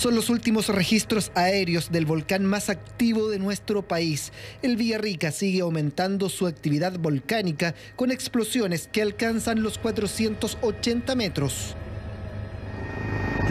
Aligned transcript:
Son 0.00 0.14
los 0.14 0.30
últimos 0.30 0.68
registros 0.68 1.30
aéreos 1.34 1.92
del 1.92 2.06
volcán 2.06 2.46
más 2.46 2.70
activo 2.70 3.28
de 3.28 3.38
nuestro 3.38 3.82
país. 3.82 4.32
El 4.62 4.78
Villarrica 4.78 5.30
sigue 5.30 5.60
aumentando 5.60 6.30
su 6.30 6.46
actividad 6.46 6.98
volcánica 6.98 7.74
con 7.96 8.10
explosiones 8.10 8.88
que 8.90 9.02
alcanzan 9.02 9.62
los 9.62 9.76
480 9.76 11.14
metros. 11.16 11.76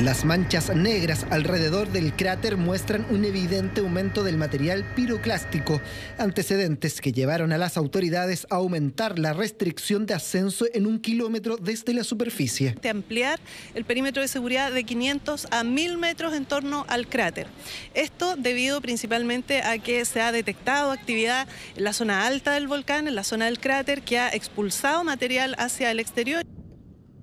Las 0.03 0.23
manchas 0.23 0.73
negras 0.73 1.25
alrededor 1.29 1.89
del 1.89 2.15
cráter 2.15 2.55
muestran 2.55 3.05
un 3.09 3.25
evidente 3.25 3.81
aumento 3.81 4.23
del 4.23 4.37
material 4.37 4.85
piroclástico, 4.95 5.81
antecedentes 6.17 7.01
que 7.01 7.11
llevaron 7.11 7.51
a 7.51 7.57
las 7.57 7.75
autoridades 7.75 8.47
a 8.49 8.55
aumentar 8.55 9.19
la 9.19 9.33
restricción 9.33 10.05
de 10.05 10.13
ascenso 10.13 10.67
en 10.73 10.87
un 10.87 11.01
kilómetro 11.01 11.57
desde 11.57 11.93
la 11.93 12.05
superficie. 12.05 12.77
De 12.81 12.87
ampliar 12.87 13.41
el 13.75 13.83
perímetro 13.83 14.21
de 14.21 14.29
seguridad 14.29 14.71
de 14.71 14.85
500 14.85 15.47
a 15.51 15.65
1000 15.65 15.97
metros 15.97 16.33
en 16.33 16.45
torno 16.45 16.85
al 16.87 17.09
cráter. 17.09 17.47
Esto 17.93 18.37
debido 18.37 18.79
principalmente 18.79 19.63
a 19.63 19.79
que 19.79 20.05
se 20.05 20.21
ha 20.21 20.31
detectado 20.31 20.91
actividad 20.91 21.45
en 21.75 21.83
la 21.83 21.91
zona 21.91 22.25
alta 22.25 22.53
del 22.53 22.69
volcán, 22.69 23.09
en 23.09 23.15
la 23.15 23.25
zona 23.25 23.47
del 23.47 23.59
cráter, 23.59 24.01
que 24.03 24.17
ha 24.17 24.29
expulsado 24.29 25.03
material 25.03 25.55
hacia 25.57 25.91
el 25.91 25.99
exterior. 25.99 26.45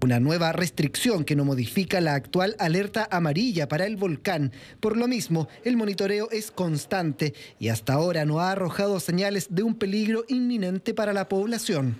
Una 0.07 0.21
nueva 0.21 0.53
restricción 0.53 1.25
que 1.25 1.35
no 1.35 1.45
modifica 1.45 2.01
la 2.01 2.15
actual 2.15 2.55
alerta 2.61 3.09
amarilla 3.11 3.67
para 3.67 3.87
el 3.87 3.97
volcán. 3.97 4.53
Por 4.79 4.97
lo 4.97 5.09
mismo, 5.09 5.49
el 5.65 5.77
monitoreo 5.77 6.29
es 6.31 6.53
constante 6.53 7.35
y 7.59 7.71
hasta 7.71 7.95
ahora 7.95 8.25
no 8.25 8.39
ha 8.39 8.53
arrojado 8.53 9.01
señales 9.01 9.49
de 9.51 9.65
un 9.65 9.75
peligro 9.75 10.23
inminente 10.29 10.95
para 10.95 11.13
la 11.13 11.29
población. 11.29 11.97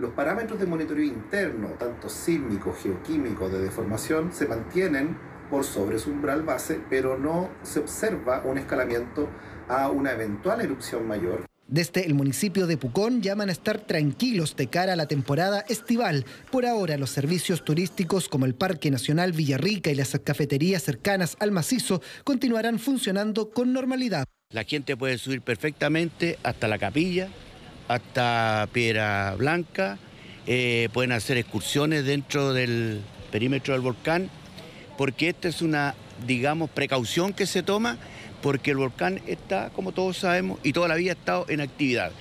Los 0.00 0.10
parámetros 0.14 0.58
de 0.58 0.66
monitoreo 0.66 1.04
interno, 1.04 1.68
tanto 1.78 2.08
sísmico, 2.08 2.74
geoquímico, 2.74 3.48
de 3.48 3.60
deformación, 3.60 4.32
se 4.32 4.48
mantienen 4.48 5.16
por 5.48 5.62
sobre 5.62 6.00
su 6.00 6.10
umbral 6.10 6.42
base, 6.42 6.80
pero 6.90 7.16
no 7.16 7.50
se 7.62 7.78
observa 7.78 8.42
un 8.44 8.58
escalamiento 8.58 9.28
a 9.68 9.90
una 9.90 10.10
eventual 10.10 10.60
erupción 10.60 11.06
mayor. 11.06 11.44
Desde 11.66 12.04
el 12.04 12.12
municipio 12.12 12.66
de 12.66 12.76
Pucón 12.76 13.22
llaman 13.22 13.48
a 13.48 13.52
estar 13.52 13.80
tranquilos 13.80 14.54
de 14.54 14.66
cara 14.66 14.92
a 14.92 14.96
la 14.96 15.06
temporada 15.06 15.64
estival. 15.68 16.26
Por 16.50 16.66
ahora, 16.66 16.98
los 16.98 17.08
servicios 17.08 17.64
turísticos 17.64 18.28
como 18.28 18.44
el 18.44 18.54
Parque 18.54 18.90
Nacional 18.90 19.32
Villarrica 19.32 19.90
y 19.90 19.94
las 19.94 20.10
cafeterías 20.22 20.82
cercanas 20.82 21.36
al 21.40 21.52
macizo 21.52 22.02
continuarán 22.22 22.78
funcionando 22.78 23.48
con 23.50 23.72
normalidad. 23.72 24.26
La 24.50 24.64
gente 24.64 24.94
puede 24.96 25.16
subir 25.16 25.40
perfectamente 25.40 26.38
hasta 26.42 26.68
la 26.68 26.78
capilla, 26.78 27.28
hasta 27.88 28.68
Piedra 28.72 29.34
Blanca, 29.36 29.98
eh, 30.46 30.90
pueden 30.92 31.12
hacer 31.12 31.38
excursiones 31.38 32.04
dentro 32.04 32.52
del 32.52 33.00
perímetro 33.32 33.72
del 33.72 33.80
volcán, 33.80 34.28
porque 34.98 35.30
esta 35.30 35.48
es 35.48 35.62
una, 35.62 35.94
digamos, 36.26 36.68
precaución 36.68 37.32
que 37.32 37.46
se 37.46 37.62
toma 37.62 37.96
porque 38.44 38.72
el 38.72 38.76
volcán 38.76 39.22
está, 39.26 39.70
como 39.70 39.92
todos 39.92 40.18
sabemos, 40.18 40.60
y 40.62 40.74
toda 40.74 40.86
la 40.86 40.96
vida 40.96 41.12
ha 41.12 41.14
estado 41.14 41.46
en 41.48 41.62
actividad. 41.62 42.12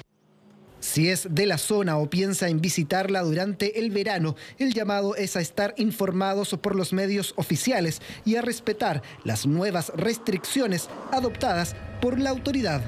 Si 0.79 1.09
es 1.09 1.27
de 1.29 1.45
la 1.45 1.57
zona 1.57 1.97
o 1.97 2.09
piensa 2.09 2.47
en 2.47 2.61
visitarla 2.61 3.23
durante 3.23 3.77
el 3.77 3.91
verano, 3.91 4.37
el 4.57 4.73
llamado 4.73 5.17
es 5.17 5.35
a 5.35 5.41
estar 5.41 5.73
informados 5.75 6.57
por 6.61 6.77
los 6.77 6.93
medios 6.93 7.33
oficiales 7.35 8.01
y 8.23 8.37
a 8.37 8.41
respetar 8.41 9.03
las 9.25 9.45
nuevas 9.45 9.91
restricciones 9.97 10.87
adoptadas 11.11 11.75
por 12.01 12.17
la 12.17 12.29
autoridad. 12.29 12.81